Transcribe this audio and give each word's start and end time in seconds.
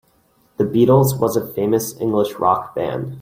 The 0.57 0.63
Beatles 0.63 1.19
was 1.19 1.35
a 1.37 1.45
famous 1.53 1.95
English 2.01 2.33
rock 2.39 2.73
band. 2.73 3.09